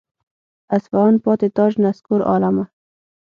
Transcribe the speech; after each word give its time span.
اصفهان 0.75 1.15
پاتې 1.25 1.47
تاج 1.57 1.73
نسکور 1.83 2.21
عالمه. 2.29 2.65